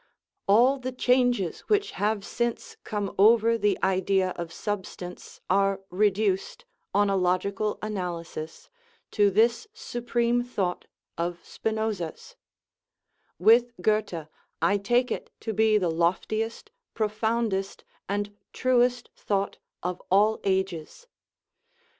[0.47, 7.07] All the changes which have since come ovei the idea of substance are reduced, on
[7.07, 8.67] a logical analysis,
[9.11, 10.87] to this supreme thought
[11.19, 12.35] of Spinoza's;
[13.37, 14.25] with Goethe
[14.59, 21.05] I take it to be the loftiest, prof oundest, and truest thought of all ages.